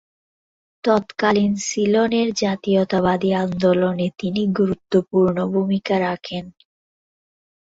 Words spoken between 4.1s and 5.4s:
তিনি গুরুত্বপূর্ণ